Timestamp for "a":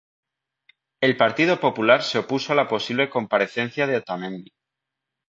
2.53-2.55